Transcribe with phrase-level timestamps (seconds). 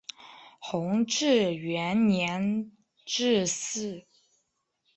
[0.57, 2.71] 弘治元年
[3.05, 4.07] 致仕。